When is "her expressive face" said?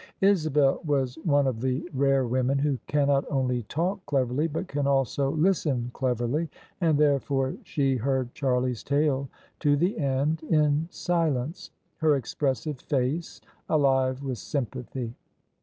11.97-13.41